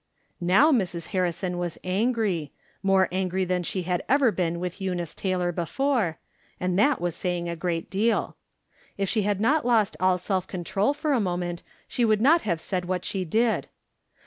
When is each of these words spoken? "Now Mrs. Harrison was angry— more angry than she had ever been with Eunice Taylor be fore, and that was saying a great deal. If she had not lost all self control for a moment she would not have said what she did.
"Now 0.55 0.71
Mrs. 0.71 1.09
Harrison 1.09 1.59
was 1.59 1.77
angry— 1.83 2.51
more 2.81 3.07
angry 3.11 3.45
than 3.45 3.61
she 3.61 3.83
had 3.83 4.03
ever 4.09 4.31
been 4.31 4.59
with 4.59 4.81
Eunice 4.81 5.13
Taylor 5.13 5.51
be 5.51 5.63
fore, 5.65 6.17
and 6.59 6.79
that 6.79 6.99
was 6.99 7.15
saying 7.15 7.47
a 7.47 7.55
great 7.55 7.87
deal. 7.87 8.35
If 8.97 9.07
she 9.09 9.21
had 9.21 9.39
not 9.39 9.63
lost 9.63 9.95
all 9.99 10.17
self 10.17 10.47
control 10.47 10.95
for 10.95 11.13
a 11.13 11.19
moment 11.19 11.61
she 11.87 12.03
would 12.03 12.19
not 12.19 12.41
have 12.41 12.59
said 12.59 12.85
what 12.85 13.05
she 13.05 13.23
did. 13.25 13.67